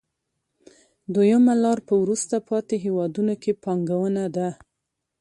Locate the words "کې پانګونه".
3.41-4.23